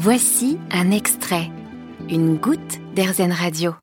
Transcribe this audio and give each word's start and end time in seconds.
Voici 0.00 0.58
un 0.70 0.92
extrait, 0.92 1.50
une 2.08 2.36
goutte 2.36 2.78
d'Airzen 2.94 3.32
Radio. 3.32 3.74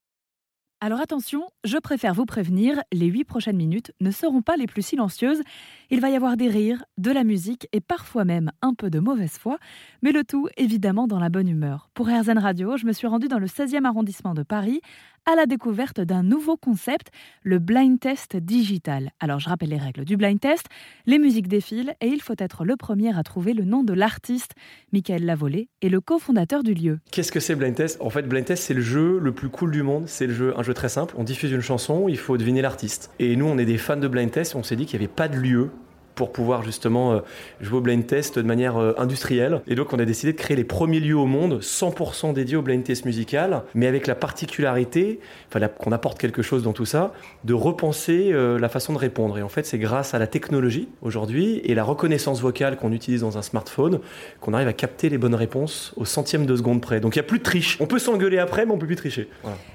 Alors 0.79 1.01
attention, 1.01 1.49
je 1.65 1.77
préfère 1.77 2.13
vous 2.13 2.25
prévenir, 2.25 2.81
les 2.93 3.07
huit 3.07 3.25
prochaines 3.25 3.57
minutes 3.57 3.91
ne 3.99 4.11
seront 4.11 4.41
pas 4.41 4.55
les 4.55 4.65
plus 4.65 4.81
silencieuses. 4.81 5.41
Il 5.89 6.01
va 6.01 6.09
y 6.09 6.15
avoir 6.15 6.37
des 6.37 6.47
rires, 6.47 6.83
de 6.97 7.11
la 7.11 7.23
musique 7.23 7.67
et 7.71 7.81
parfois 7.81 8.25
même 8.25 8.51
un 8.61 8.73
peu 8.73 8.89
de 8.89 8.99
mauvaise 8.99 9.37
foi, 9.37 9.57
mais 10.01 10.11
le 10.11 10.23
tout 10.23 10.47
évidemment 10.57 11.07
dans 11.07 11.19
la 11.19 11.29
bonne 11.29 11.47
humeur. 11.47 11.89
Pour 11.93 12.07
RZN 12.07 12.37
Radio, 12.37 12.77
je 12.77 12.85
me 12.85 12.93
suis 12.93 13.07
rendue 13.07 13.27
dans 13.27 13.39
le 13.39 13.47
16e 13.47 13.85
arrondissement 13.85 14.33
de 14.33 14.43
Paris 14.43 14.81
à 15.25 15.35
la 15.35 15.45
découverte 15.45 15.99
d'un 16.01 16.23
nouveau 16.23 16.55
concept, 16.55 17.09
le 17.43 17.59
blind 17.59 17.99
test 17.99 18.37
digital. 18.37 19.11
Alors 19.19 19.39
je 19.39 19.49
rappelle 19.49 19.69
les 19.69 19.77
règles 19.77 20.05
du 20.05 20.17
blind 20.17 20.39
test, 20.39 20.67
les 21.05 21.19
musiques 21.19 21.47
défilent 21.47 21.95
et 21.99 22.07
il 22.07 22.21
faut 22.21 22.35
être 22.37 22.63
le 22.63 22.75
premier 22.75 23.15
à 23.17 23.23
trouver 23.23 23.53
le 23.53 23.63
nom 23.63 23.83
de 23.83 23.93
l'artiste. 23.93 24.53
Michael 24.93 25.25
Lavolée 25.25 25.69
est 25.81 25.89
le 25.89 25.99
cofondateur 25.99 26.63
du 26.63 26.73
lieu. 26.73 26.99
Qu'est-ce 27.11 27.31
que 27.31 27.39
c'est 27.39 27.55
blind 27.55 27.75
test? 27.75 27.99
En 28.01 28.09
fait, 28.09 28.23
blind 28.23 28.45
test 28.45 28.63
c'est 28.63 28.73
le 28.73 28.81
jeu 28.81 29.19
le 29.19 29.31
plus 29.31 29.49
cool 29.49 29.71
du 29.71 29.83
monde, 29.83 30.07
c'est 30.07 30.27
le 30.27 30.33
jeu 30.33 30.53
un 30.57 30.63
jeu 30.63 30.73
très 30.73 30.89
simple, 30.89 31.15
on 31.17 31.23
diffuse 31.23 31.51
une 31.51 31.61
chanson, 31.61 32.07
il 32.07 32.17
faut 32.17 32.37
deviner 32.37 32.61
l'artiste. 32.61 33.11
Et 33.19 33.35
nous 33.35 33.45
on 33.45 33.57
est 33.57 33.65
des 33.65 33.77
fans 33.77 33.97
de 33.97 34.07
blind 34.07 34.29
test, 34.29 34.55
on 34.55 34.63
s'est 34.63 34.75
dit 34.75 34.85
qu'il 34.85 34.99
n'y 34.99 35.05
avait 35.05 35.13
pas 35.13 35.27
de 35.27 35.37
lieu 35.37 35.71
pour 36.15 36.31
pouvoir 36.31 36.63
justement 36.63 37.13
euh, 37.13 37.19
jouer 37.61 37.77
au 37.77 37.81
blind 37.81 38.05
test 38.07 38.39
de 38.39 38.43
manière 38.43 38.77
euh, 38.77 38.93
industrielle. 38.97 39.61
Et 39.67 39.75
donc 39.75 39.93
on 39.93 39.99
a 39.99 40.05
décidé 40.05 40.31
de 40.33 40.37
créer 40.37 40.55
les 40.55 40.63
premiers 40.63 40.99
lieux 40.99 41.17
au 41.17 41.25
monde 41.25 41.59
100% 41.61 42.33
dédiés 42.33 42.55
au 42.55 42.61
blind 42.61 42.83
test 42.83 43.05
musical, 43.05 43.63
mais 43.75 43.87
avec 43.87 44.07
la 44.07 44.15
particularité, 44.15 45.19
enfin, 45.49 45.67
qu'on 45.67 45.91
apporte 45.91 46.17
quelque 46.17 46.41
chose 46.41 46.63
dans 46.63 46.73
tout 46.73 46.85
ça, 46.85 47.13
de 47.43 47.53
repenser 47.53 48.31
euh, 48.31 48.57
la 48.57 48.69
façon 48.69 48.93
de 48.93 48.97
répondre. 48.97 49.37
Et 49.37 49.41
en 49.41 49.49
fait 49.49 49.65
c'est 49.65 49.77
grâce 49.77 50.13
à 50.13 50.19
la 50.19 50.27
technologie 50.27 50.87
aujourd'hui 51.01 51.61
et 51.63 51.75
la 51.75 51.83
reconnaissance 51.83 52.41
vocale 52.41 52.77
qu'on 52.77 52.91
utilise 52.91 53.21
dans 53.21 53.37
un 53.37 53.41
smartphone 53.41 53.99
qu'on 54.39 54.53
arrive 54.53 54.67
à 54.67 54.73
capter 54.73 55.09
les 55.09 55.17
bonnes 55.17 55.35
réponses 55.35 55.93
au 55.97 56.05
centième 56.05 56.45
de 56.45 56.55
seconde 56.55 56.81
près. 56.81 56.99
Donc 56.99 57.15
il 57.15 57.19
n'y 57.19 57.25
a 57.25 57.27
plus 57.27 57.39
de 57.39 57.43
triche. 57.43 57.77
On 57.81 57.87
peut 57.87 57.99
s'engueuler 57.99 58.39
après, 58.39 58.65
mais 58.65 58.71
on 58.71 58.77
peut 58.77 58.87
plus 58.87 58.95
tricher. 58.95 59.27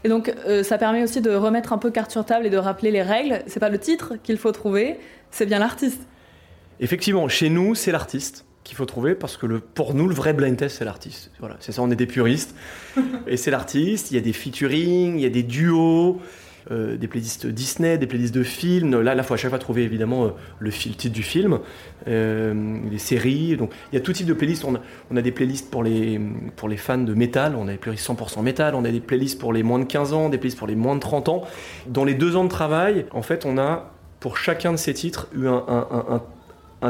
Et 0.04 0.08
donc 0.08 0.32
ça 0.62 0.78
permet 0.78 1.02
aussi 1.02 1.20
de 1.20 1.30
remettre 1.30 1.72
un 1.72 1.78
peu 1.78 1.90
carte 1.90 2.10
sur 2.10 2.24
table 2.24 2.46
et 2.46 2.50
de 2.50 2.56
rappeler 2.56 2.90
les 2.90 3.02
règles. 3.02 3.42
C'est 3.46 3.60
pas 3.60 3.68
le 3.68 3.78
titre 3.78 4.14
qu'il 4.22 4.38
faut 4.38 4.52
trouver, 4.52 4.98
c'est 5.30 5.46
bien 5.46 5.58
l'artiste. 5.58 6.02
Effectivement, 6.80 7.28
chez 7.28 7.50
nous, 7.50 7.74
c'est 7.74 7.92
l'artiste 7.92 8.46
qu'il 8.64 8.76
faut 8.76 8.86
trouver 8.86 9.14
parce 9.14 9.36
que 9.36 9.46
pour 9.46 9.94
nous, 9.94 10.08
le 10.08 10.14
vrai 10.14 10.32
blind 10.32 10.56
test, 10.56 10.78
c'est 10.78 10.84
l'artiste. 10.84 11.30
Voilà, 11.38 11.56
c'est 11.60 11.72
ça, 11.72 11.82
on 11.82 11.90
est 11.90 11.96
des 11.96 12.06
puristes. 12.06 12.54
et 13.26 13.36
c'est 13.36 13.50
l'artiste, 13.50 14.10
il 14.10 14.14
y 14.14 14.18
a 14.18 14.22
des 14.22 14.32
featuring, 14.32 15.16
il 15.16 15.20
y 15.20 15.26
a 15.26 15.30
des 15.30 15.42
duos, 15.42 16.20
euh, 16.70 16.96
des 16.96 17.06
playlists 17.06 17.46
Disney, 17.46 17.98
des 17.98 18.06
playlists 18.06 18.34
de 18.34 18.42
films. 18.42 18.98
Là, 19.00 19.14
il 19.14 19.22
faut 19.22 19.34
à 19.34 19.36
chaque 19.36 19.50
fois 19.50 19.58
trouver 19.58 19.82
évidemment 19.82 20.24
euh, 20.24 20.30
le, 20.58 20.70
titre 20.70 21.08
du 21.08 21.22
film, 21.22 21.60
euh, 22.08 22.78
des 22.88 22.98
séries. 22.98 23.56
Donc, 23.58 23.72
il 23.92 23.96
y 23.96 23.98
a 23.98 24.00
tout 24.02 24.14
type 24.14 24.26
de 24.26 24.34
playlists. 24.34 24.64
On 24.64 25.16
a, 25.16 25.22
des 25.22 25.32
playlists 25.32 25.70
pour 25.70 25.82
les, 25.82 26.18
les 26.68 26.76
fans 26.78 26.96
de 26.96 27.12
métal, 27.12 27.56
on 27.56 27.68
a 27.68 27.72
des 27.72 27.78
playlists 27.78 28.08
100% 28.08 28.42
métal, 28.42 28.74
on 28.74 28.86
a 28.86 28.90
des 28.90 29.00
playlists 29.00 29.38
pour 29.38 29.52
les 29.52 29.62
moins 29.62 29.80
de 29.80 29.84
15 29.84 30.14
ans, 30.14 30.28
des 30.30 30.38
playlists 30.38 30.58
pour 30.58 30.68
les 30.68 30.76
moins 30.76 30.94
de 30.94 31.00
30 31.00 31.28
ans. 31.28 31.42
Dans 31.88 32.04
les 32.04 32.14
deux 32.14 32.36
ans 32.36 32.44
de 32.44 32.50
travail, 32.50 33.04
en 33.10 33.22
fait, 33.22 33.44
on 33.44 33.58
a 33.58 33.92
pour 34.18 34.38
chacun 34.38 34.72
de 34.72 34.76
ces 34.76 34.94
titres 34.94 35.28
eu 35.34 35.46
un 35.46 36.22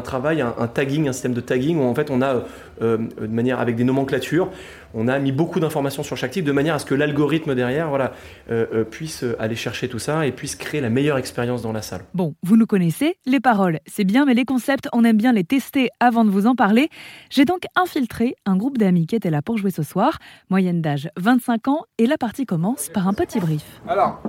travail, 0.00 0.40
un, 0.40 0.66
tagging, 0.68 1.08
un 1.08 1.12
système 1.12 1.34
de 1.34 1.40
tagging 1.40 1.78
où 1.78 1.82
en 1.82 1.94
fait 1.94 2.10
on 2.10 2.22
a, 2.22 2.34
euh, 2.36 2.42
euh, 2.82 2.98
de 3.20 3.26
manière 3.26 3.58
avec 3.58 3.74
des 3.74 3.84
nomenclatures, 3.84 4.50
on 4.94 5.08
a 5.08 5.18
mis 5.18 5.32
beaucoup 5.32 5.60
d'informations 5.60 6.02
sur 6.02 6.16
chaque 6.16 6.30
titre 6.30 6.46
de 6.46 6.52
manière 6.52 6.74
à 6.74 6.78
ce 6.78 6.84
que 6.84 6.94
l'algorithme 6.94 7.54
derrière 7.54 7.88
voilà, 7.88 8.12
euh, 8.50 8.84
puisse 8.84 9.24
aller 9.38 9.56
chercher 9.56 9.88
tout 9.88 9.98
ça 9.98 10.26
et 10.26 10.32
puisse 10.32 10.54
créer 10.54 10.80
la 10.80 10.90
meilleure 10.90 11.18
expérience 11.18 11.62
dans 11.62 11.72
la 11.72 11.82
salle. 11.82 12.02
Bon, 12.14 12.34
vous 12.42 12.56
nous 12.56 12.66
connaissez, 12.66 13.16
les 13.26 13.40
paroles, 13.40 13.80
c'est 13.86 14.04
bien, 14.04 14.24
mais 14.24 14.34
les 14.34 14.44
concepts, 14.44 14.88
on 14.92 15.04
aime 15.04 15.16
bien 15.16 15.32
les 15.32 15.44
tester 15.44 15.90
avant 15.98 16.24
de 16.24 16.30
vous 16.30 16.46
en 16.46 16.54
parler. 16.54 16.88
J'ai 17.30 17.44
donc 17.44 17.62
infiltré 17.76 18.34
un 18.46 18.56
groupe 18.56 18.78
d'amis 18.78 19.06
qui 19.06 19.16
étaient 19.16 19.30
là 19.30 19.42
pour 19.42 19.58
jouer 19.58 19.70
ce 19.70 19.82
soir, 19.82 20.18
moyenne 20.50 20.80
d'âge 20.80 21.08
25 21.16 21.68
ans, 21.68 21.84
et 21.98 22.06
la 22.06 22.18
partie 22.18 22.46
commence 22.46 22.88
par 22.88 23.08
un 23.08 23.14
petit 23.14 23.40
brief. 23.40 23.64
Alors, 23.88 24.22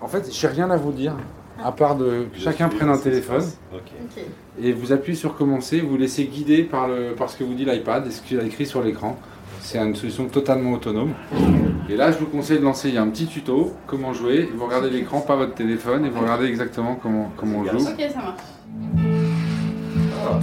en 0.00 0.08
fait, 0.08 0.32
j'ai 0.32 0.48
rien 0.48 0.70
à 0.70 0.76
vous 0.76 0.92
dire 0.92 1.16
à 1.62 1.72
part 1.72 1.96
de 1.96 2.26
chacun 2.34 2.68
prenne 2.68 2.88
un 2.88 2.98
téléphone 2.98 3.44
et 4.60 4.72
vous 4.72 4.92
appuyez 4.92 5.16
sur 5.16 5.36
commencer, 5.36 5.80
vous 5.80 5.96
laissez 5.96 6.24
guider 6.24 6.62
par, 6.62 6.88
le, 6.88 7.14
par 7.14 7.30
ce 7.30 7.36
que 7.36 7.44
vous 7.44 7.54
dit 7.54 7.64
l'iPad 7.64 8.06
et 8.06 8.10
ce 8.10 8.20
qu'il 8.22 8.38
a 8.38 8.44
écrit 8.44 8.66
sur 8.66 8.82
l'écran. 8.82 9.18
C'est 9.60 9.78
une 9.78 9.96
solution 9.96 10.26
totalement 10.26 10.72
autonome. 10.72 11.12
Et 11.88 11.96
là, 11.96 12.12
je 12.12 12.18
vous 12.18 12.26
conseille 12.26 12.58
de 12.58 12.64
lancer, 12.64 12.88
il 12.88 12.94
y 12.94 12.98
a 12.98 13.02
un 13.02 13.08
petit 13.08 13.26
tuto, 13.26 13.72
comment 13.86 14.12
jouer. 14.12 14.48
Vous 14.54 14.64
regardez 14.64 14.90
l'écran, 14.90 15.20
pas 15.20 15.34
votre 15.34 15.54
téléphone, 15.54 16.04
et 16.04 16.08
vous 16.08 16.20
regardez 16.20 16.46
exactement 16.46 16.96
comment, 17.00 17.32
comment 17.36 17.58
on 17.58 17.64
joue. 17.64 17.78
Ok, 17.78 18.04
ça 18.12 18.20
marche. 18.20 18.40
Ah, 20.24 20.40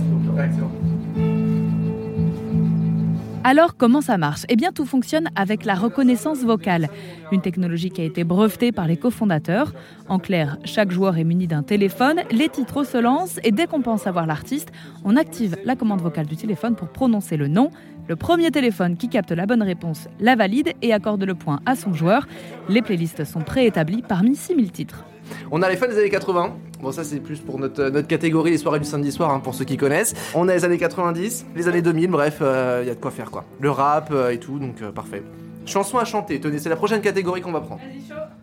alors, 3.46 3.76
comment 3.76 4.00
ça 4.00 4.18
marche? 4.18 4.46
Eh 4.48 4.56
bien, 4.56 4.72
tout 4.72 4.86
fonctionne 4.86 5.30
avec 5.36 5.66
la 5.66 5.76
reconnaissance 5.76 6.40
vocale, 6.40 6.88
une 7.34 7.42
technologie 7.42 7.90
qui 7.90 8.00
a 8.00 8.06
été 8.06 8.24
brevetée 8.24 8.72
par 8.72 8.88
les 8.88 8.96
cofondateurs. 8.96 9.74
En 10.08 10.18
clair, 10.18 10.58
chaque 10.64 10.92
joueur 10.92 11.18
est 11.18 11.26
muni 11.26 11.46
d'un 11.46 11.62
téléphone, 11.62 12.22
les 12.32 12.48
titres 12.48 12.86
se 12.86 12.98
lancent 12.98 13.42
et 13.44 13.52
dès 13.52 13.68
qu'on 13.68 13.82
pense 13.82 14.08
avoir 14.08 14.28
l'artiste, 14.28 14.72
on 15.04 15.18
active 15.18 15.58
la 15.66 15.76
commande 15.76 16.02
vocale 16.02 16.26
du 16.26 16.38
téléphone 16.38 16.76
pour 16.76 16.88
prononcer 16.88 17.36
le 17.36 17.50
nom. 17.50 17.70
Le 18.08 18.16
premier 18.16 18.50
téléphone 18.50 18.96
qui 18.96 19.10
capte 19.10 19.32
la 19.32 19.46
bonne 19.46 19.64
réponse 19.64 20.08
la 20.22 20.36
valide 20.36 20.72
et 20.82 20.94
accorde 20.94 21.24
le 21.24 21.36
point 21.36 21.60
à 21.66 21.76
son 21.76 21.94
joueur. 21.94 22.28
Les 22.70 22.82
playlists 22.82 23.26
sont 23.26 23.42
préétablies 23.42 24.04
parmi 24.08 24.38
6000 24.38 24.72
titres. 24.72 25.06
On 25.52 25.62
a 25.62 25.70
les 25.70 25.76
fans 25.76 25.88
des 25.88 25.98
années 25.98 26.10
80. 26.10 26.56
Bon, 26.82 26.92
ça, 26.92 27.04
c'est 27.04 27.20
plus 27.20 27.40
pour 27.40 27.60
notre, 27.60 27.90
notre 27.90 28.08
catégorie, 28.08 28.52
les 28.52 28.58
soirées 28.58 28.80
du 28.80 28.86
samedi 28.86 29.12
soir, 29.12 29.32
hein, 29.32 29.40
pour 29.40 29.56
ceux 29.56 29.66
qui 29.66 29.78
connaissent. 29.78 30.14
On 30.36 30.48
a 30.50 30.54
les 30.54 30.66
années 30.66 30.78
90, 30.78 31.46
les 31.56 31.68
années 31.68 31.82
2000, 31.82 32.10
bref, 32.10 32.38
il 32.42 32.46
euh, 32.46 32.84
y 32.84 32.90
a 32.90 32.96
de 32.96 33.00
quoi 33.00 33.12
faire, 33.12 33.32
quoi. 33.32 33.46
Le 33.60 33.72
rap 33.72 34.10
euh, 34.12 34.32
et 34.32 34.38
tout, 34.38 34.60
donc 34.60 34.82
euh, 34.82 34.92
parfait. 34.92 35.24
Chanson 35.66 35.98
à 35.98 36.04
chanter, 36.04 36.42
tenez, 36.42 36.60
c'est 36.60 36.70
la 36.70 36.76
prochaine 36.76 37.00
catégorie 37.00 37.42
qu'on 37.42 37.54
va 37.54 37.62
prendre. 37.62 37.82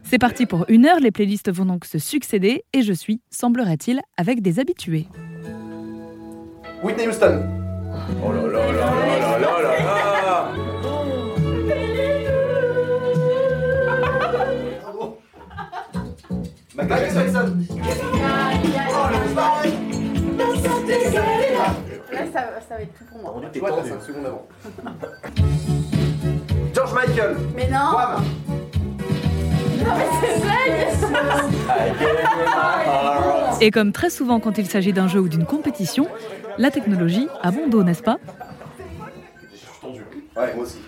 C'est 0.02 0.18
parti 0.18 0.46
pour 0.46 0.64
une 0.68 0.86
heure, 0.86 1.00
les 1.00 1.10
playlists 1.10 1.52
vont 1.52 1.66
donc 1.66 1.84
se 1.84 1.98
succéder 1.98 2.64
et 2.72 2.82
je 2.82 2.94
suis, 2.94 3.20
semblerait-il, 3.30 4.00
avec 4.16 4.40
des 4.40 4.58
habitués. 4.58 5.06
Whitney 6.82 7.08
Houston. 7.08 7.42
Oh 8.24 8.32
là 8.32 8.46
là 8.46 8.72
là 8.72 8.72
là 8.72 9.38
là 9.38 9.38
là 9.38 9.84
là 9.84 9.99
Là, 16.90 16.98
ça, 22.32 22.42
ça 22.68 22.74
va 22.74 22.82
être 22.82 22.98
tout 22.98 23.04
pour 23.04 23.20
moi. 23.22 23.40
Tu 23.52 23.60
vois, 23.60 23.70
t'as 23.70 23.84
5 23.84 24.02
secondes 24.02 24.26
avant. 24.26 24.48
George 26.74 26.92
Michael. 26.92 27.36
Mais 27.54 27.68
non. 27.70 27.78
Non 29.78 29.94
mais 29.96 30.04
c'est 33.60 33.66
Et 33.66 33.70
comme 33.70 33.92
très 33.92 34.10
souvent 34.10 34.40
quand 34.40 34.58
il 34.58 34.66
s'agit 34.66 34.92
d'un 34.92 35.06
jeu 35.06 35.20
ou 35.20 35.28
d'une 35.28 35.46
compétition, 35.46 36.08
la 36.58 36.72
technologie 36.72 37.28
a 37.42 37.52
bon 37.52 37.68
dos, 37.68 37.84
n'est-ce 37.84 38.02
pas 38.02 38.18
Ouais, 40.36 40.54
moi 40.54 40.64
aussi. 40.64 40.78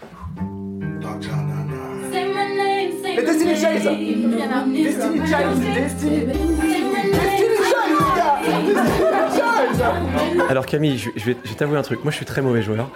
Alors 10.49 10.67
Camille, 10.67 10.99
je, 10.99 11.25
vais, 11.25 11.37
t'avouer 11.57 11.79
un 11.79 11.83
truc. 11.83 12.05
Moi, 12.05 12.11
je 12.11 12.17
suis 12.17 12.27
très 12.27 12.43
mauvais 12.43 12.63
joueur. 12.63 12.91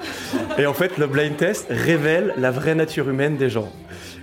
Et 0.58 0.66
en 0.66 0.74
fait, 0.74 0.98
le 0.98 1.06
blind 1.06 1.36
test 1.36 1.66
révèle 1.70 2.34
la 2.36 2.50
vraie 2.50 2.74
nature 2.74 3.08
humaine 3.08 3.36
des 3.36 3.48
gens. 3.48 3.72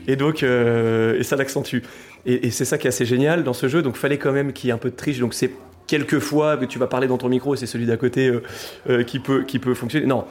Et 0.08 0.16
donc, 0.16 0.44
euh, 0.44 1.20
et 1.20 1.24
ça 1.24 1.36
l'accentue. 1.36 1.80
Et, 2.26 2.52
c'est 2.52 2.66
ça 2.66 2.78
qui 2.78 2.88
est 2.88 2.90
assez 2.90 3.06
génial 3.06 3.44
dans 3.44 3.54
ce 3.54 3.68
jeu. 3.68 3.82
Donc, 3.82 3.96
fallait 3.96 4.18
quand 4.18 4.32
même 4.32 4.54
qu'il 4.54 4.68
y 4.68 4.70
ait 4.72 4.74
un 4.74 4.78
peu 4.78 4.90
de 4.90 4.96
triche. 4.96 5.20
Donc, 5.20 5.34
c'est 5.34 5.52
quelques 5.88 6.20
fois 6.20 6.58
que 6.58 6.66
tu 6.66 6.80
vas 6.80 6.88
parler 6.88 7.08
dans 7.08 7.18
ton 7.18 7.30
micro, 7.30 7.56
c'est 7.56 7.66
celui 7.66 7.86
d'à 7.86 7.98
côté 7.98 8.28
euh, 8.28 8.44
euh, 8.90 9.04
qui 9.04 9.20
peut 9.20 9.44
qui 9.44 9.60
peut 9.60 9.74
fonctionner. 9.74 10.06
Non, 10.06 10.26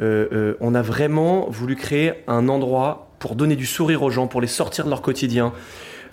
on 0.00 0.74
a 0.74 0.82
vraiment 0.82 1.48
voulu 1.50 1.74
créer 1.76 2.12
un 2.28 2.48
endroit 2.48 3.07
pour 3.18 3.34
donner 3.34 3.56
du 3.56 3.66
sourire 3.66 4.02
aux 4.02 4.10
gens, 4.10 4.26
pour 4.26 4.40
les 4.40 4.46
sortir 4.46 4.84
de 4.84 4.90
leur 4.90 5.02
quotidien. 5.02 5.52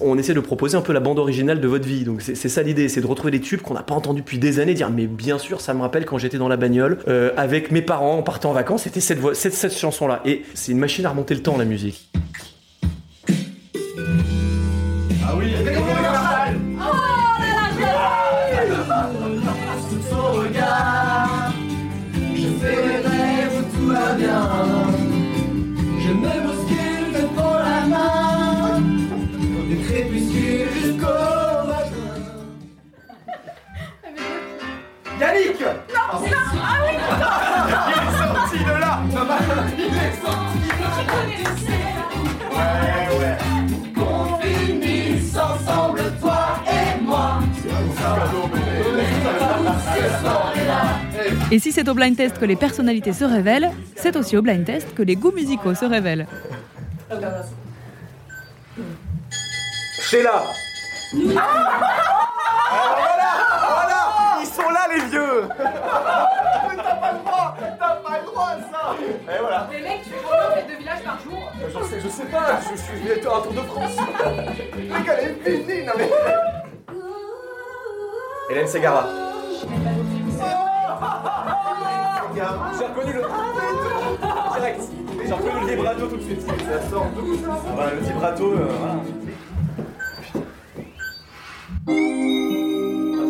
On 0.01 0.17
essaie 0.17 0.33
de 0.33 0.39
proposer 0.41 0.75
un 0.75 0.81
peu 0.81 0.91
la 0.91 0.99
bande 0.99 1.19
originale 1.19 1.61
de 1.61 1.67
votre 1.67 1.87
vie. 1.87 2.03
Donc 2.03 2.21
c'est 2.21 2.35
ça 2.35 2.61
l'idée, 2.61 2.89
c'est 2.89 3.01
de 3.01 3.07
retrouver 3.07 3.31
des 3.31 3.39
tubes 3.39 3.61
qu'on 3.61 3.73
n'a 3.75 3.83
pas 3.83 3.95
entendus 3.95 4.21
depuis 4.21 4.39
des 4.39 4.59
années, 4.59 4.73
dire 4.73 4.89
mais 4.89 5.07
bien 5.07 5.37
sûr, 5.37 5.61
ça 5.61 5.73
me 5.73 5.81
rappelle 5.81 6.05
quand 6.05 6.17
j'étais 6.17 6.37
dans 6.37 6.49
la 6.49 6.57
bagnole 6.57 6.99
euh, 7.07 7.31
avec 7.37 7.71
mes 7.71 7.81
parents, 7.81 8.17
en 8.17 8.23
partant 8.23 8.49
en 8.49 8.53
vacances, 8.53 8.83
c'était 8.83 8.99
cette, 8.99 9.19
cette, 9.35 9.53
cette 9.53 9.77
chanson-là. 9.77 10.21
Et 10.25 10.43
c'est 10.53 10.73
une 10.73 10.79
machine 10.79 11.05
à 11.05 11.11
remonter 11.11 11.33
le 11.33 11.41
temps, 11.41 11.57
la 11.57 11.65
musique. 11.65 12.09
Ah 15.23 15.33
oui, 15.37 15.53
Et 51.51 51.59
si 51.59 51.71
c'est 51.71 51.87
au 51.87 51.93
blind 51.93 52.15
test 52.17 52.39
que 52.39 52.45
les 52.45 52.55
personnalités 52.55 53.13
se 53.13 53.23
révèlent, 53.23 53.69
c'est 53.95 54.15
aussi 54.15 54.35
au 54.35 54.41
blind 54.41 54.65
test 54.65 54.93
que 54.95 55.03
les 55.03 55.15
goûts 55.15 55.31
musicaux 55.31 55.75
se 55.75 55.85
révèlent. 55.85 56.25
Sheila 60.01 60.43
Ah, 61.37 61.45
voilà 62.97 63.31
Voilà 63.69 64.39
Ils 64.41 64.47
sont 64.47 64.69
là, 64.69 64.87
les 64.93 65.01
vieux. 65.05 65.47
Mais 65.47 66.75
t'as 66.77 66.95
pas 66.95 67.11
le 67.11 67.19
droit 67.19 67.57
T'as 67.79 67.95
pas 67.95 68.19
le 68.19 68.25
droit 68.25 68.49
à 68.49 68.57
ça 68.71 68.95
Et 69.01 69.39
voilà 69.39 69.69
Les 69.71 69.81
mecs, 69.81 70.01
tu 70.03 70.09
fais 70.09 70.67
deux 70.67 70.77
villages 70.79 71.03
par 71.03 71.19
jour. 71.19 71.51
Je 71.61 71.83
sais, 71.89 72.01
je 72.01 72.09
sais 72.09 72.25
pas, 72.25 72.59
je 72.61 72.81
suis 72.81 72.93
venu 72.97 73.11
à 73.11 73.17
Tour 73.21 73.53
de 73.53 73.61
France. 73.61 73.97
Regarde, 73.97 75.19
elle 75.21 75.53
est 75.53 75.57
finie, 75.63 75.85
non 75.85 75.93
mais... 75.97 76.09
Hélène 78.49 78.67
Segara. 78.67 79.05
J'ai 82.35 82.85
reconnu 82.85 83.13
le... 83.13 83.21
Direct 84.53 84.81
J'ai 85.25 85.33
reconnu 85.33 85.59
le 85.61 85.67
vibrato 85.67 86.07
tout 86.07 86.17
de 86.17 86.21
suite. 86.21 86.41
Ça 86.41 86.89
sort. 86.89 87.05
Ah 87.07 87.57
voilà, 87.73 87.93
le 87.93 87.99
vibrato, 88.01 88.51
euh, 88.51 88.67
voilà. 88.79 88.95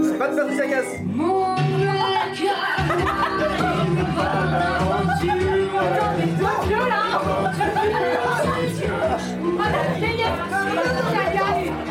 C'est 0.04 0.18
pas 0.18 0.28
de 0.30 0.36
faire 0.36 0.58
ça 0.58 0.68
casse 0.68 0.94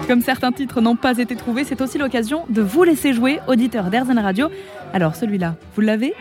Comme 0.07 0.21
certains 0.21 0.53
titres 0.53 0.83
n'ont 0.83 0.97
pas 0.97 1.17
été 1.19 1.35
trouvés, 1.35 1.65
c'est 1.65 1.81
aussi 1.81 1.97
l'occasion 1.97 2.45
de 2.51 2.61
vous 2.61 2.83
laisser 2.83 3.15
jouer, 3.15 3.41
auditeurs 3.49 3.89
d'Airzen 3.91 4.19
Radio. 4.19 4.51
Alors 4.93 5.17
celui-là, 5.17 5.57
vous 5.75 5.81
l'avez? 5.81 6.13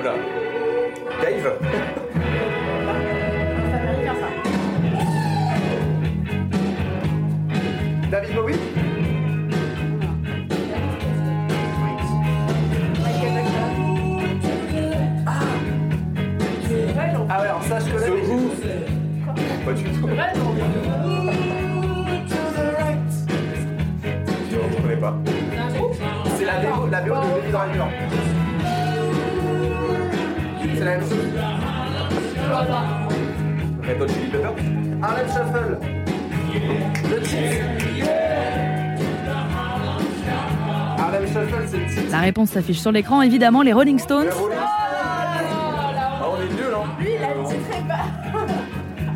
Oula. 0.00 0.14
Dave 1.22 1.58
David 8.10 8.34
Bowie 8.34 8.54
Ah 17.28 17.40
ouais, 17.40 17.46
alors 17.46 17.62
ça, 17.62 17.78
je 17.78 17.90
connais. 17.90 18.06
Pas 19.64 19.72
du 19.72 19.84
tout. 19.84 20.08
Pas. 25.02 25.14
C'est 26.36 26.44
la 26.44 26.58
BO, 26.60 26.86
la 26.86 27.00
BO 27.00 27.08
de 27.08 27.40
Baby 27.40 27.50
Driver. 27.50 27.88
C'est 30.76 30.84
la 30.84 30.90
même 30.92 31.00
chose. 31.00 31.18
Red 33.82 34.00
Hot 34.00 34.08
Chili 34.08 34.28
Peppers 34.30 34.54
Harlem 35.02 35.26
Shuffle. 35.26 35.78
Le 37.10 37.20
titre. 37.20 37.56
Harlem 40.98 41.26
Shuffle, 41.26 41.64
c'est 41.66 41.78
le 41.78 41.86
titre. 41.86 42.12
La 42.12 42.20
réponse 42.20 42.50
s'affiche 42.50 42.78
sur 42.78 42.92
l'écran, 42.92 43.22
évidemment 43.22 43.62
les 43.62 43.72
Rolling 43.72 43.98
Stones. 43.98 44.28
Ah, 44.30 46.28
on 46.30 46.36
est 46.40 46.54
nuls, 46.54 46.74
hein 46.74 46.86
Lui, 47.00 47.10
il 47.18 47.24
a 47.24 47.34
le 47.34 47.48
titre 47.48 47.70
et 47.76 47.88
pas. 47.88 48.04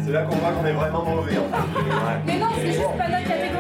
C'est 0.05 0.13
là 0.13 0.23
qu'on 0.23 0.37
voit 0.37 0.51
qu'on 0.51 0.67
est 0.67 0.73
vraiment 0.73 1.05
mauvais. 1.05 1.39
En 1.39 1.49
fait. 1.51 1.81
Ouais. 1.81 2.21
Mais 2.27 2.39
non, 2.39 2.47
c'est 2.57 2.67
juste 2.67 2.97
pas 2.97 3.09
notre 3.09 3.29
catégorie. 3.29 3.56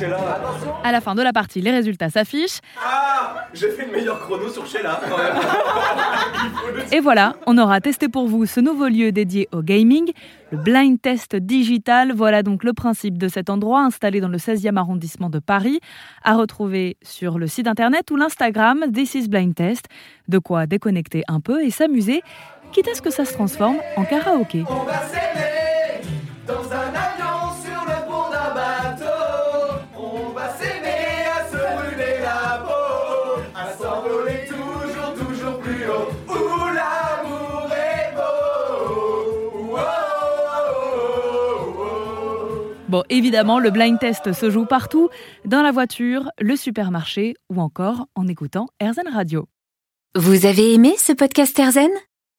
Regarde 0.00 0.20
Sheila. 0.20 0.34
Attention. 0.34 0.74
À 0.82 0.92
la 0.92 1.00
fin 1.00 1.14
de 1.14 1.22
la 1.22 1.32
partie, 1.32 1.60
les 1.60 1.70
résultats 1.70 2.10
s'affichent. 2.10 2.60
Ah 2.82 3.46
J'ai 3.54 3.70
fait 3.70 3.86
le 3.86 3.92
meilleur 3.92 4.20
chrono 4.20 4.48
sur 4.48 4.66
Sheila. 4.66 5.00
quand 5.08 5.18
même. 5.18 6.84
Et 6.92 7.00
voilà, 7.00 7.36
on 7.46 7.58
aura 7.58 7.80
testé 7.80 8.08
pour 8.08 8.26
vous 8.26 8.46
ce 8.46 8.60
nouveau 8.60 8.88
lieu 8.88 9.12
dédié 9.12 9.48
au 9.52 9.62
gaming, 9.62 10.10
le 10.50 10.58
Blind 10.58 11.00
Test 11.00 11.36
Digital. 11.36 12.12
Voilà 12.14 12.42
donc 12.42 12.64
le 12.64 12.72
principe 12.72 13.18
de 13.18 13.28
cet 13.28 13.50
endroit 13.50 13.82
installé 13.82 14.20
dans 14.20 14.28
le 14.28 14.38
16e 14.38 14.76
arrondissement 14.76 15.30
de 15.30 15.38
Paris, 15.38 15.80
à 16.24 16.34
retrouver 16.34 16.96
sur 17.02 17.38
le 17.38 17.46
site 17.46 17.66
internet 17.66 18.10
ou 18.10 18.16
l'Instagram 18.16 18.84
This 18.92 19.14
is 19.14 19.28
Blind 19.28 19.54
Test. 19.54 19.86
De 20.28 20.38
quoi 20.38 20.66
déconnecter 20.66 21.22
un 21.28 21.40
peu 21.40 21.62
et 21.62 21.70
s'amuser, 21.70 22.22
quitte 22.72 22.88
à 22.88 22.94
ce 22.94 23.02
que 23.02 23.10
ça 23.10 23.24
se 23.24 23.32
transforme 23.32 23.76
en 23.96 24.04
karaoké. 24.04 24.64
On 24.68 24.84
va 24.84 25.00
évidemment, 43.10 43.58
le 43.58 43.70
blind 43.70 43.98
test 43.98 44.32
se 44.32 44.50
joue 44.50 44.64
partout, 44.64 45.10
dans 45.44 45.62
la 45.62 45.72
voiture, 45.72 46.30
le 46.40 46.56
supermarché 46.56 47.34
ou 47.50 47.60
encore 47.60 48.06
en 48.14 48.26
écoutant 48.26 48.68
RZN 48.82 49.12
Radio. 49.12 49.46
Vous 50.14 50.46
avez 50.46 50.72
aimé 50.72 50.94
ce 50.98 51.12
podcast 51.12 51.56
Erzen 51.58 51.90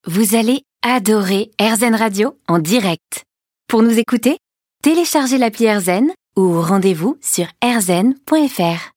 Vous 0.06 0.36
allez 0.36 0.64
adorer 0.82 1.52
Erzen 1.60 1.96
Radio 1.96 2.36
en 2.48 2.60
direct. 2.60 3.24
Pour 3.68 3.84
nous 3.84 3.98
écouter, 3.98 4.38
téléchargez 4.84 5.38
l'appli 5.38 5.66
Erzen 5.66 6.12
ou 6.36 6.60
rendez-vous 6.60 7.18
sur 7.22 7.46
erzen.fr. 7.62 8.90